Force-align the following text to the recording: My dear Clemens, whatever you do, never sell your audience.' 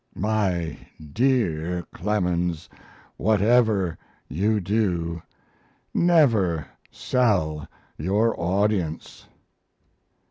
My 0.15 0.79
dear 1.13 1.85
Clemens, 1.93 2.67
whatever 3.17 3.99
you 4.27 4.59
do, 4.59 5.21
never 5.93 6.65
sell 6.89 7.67
your 7.99 8.33
audience.' 8.39 9.27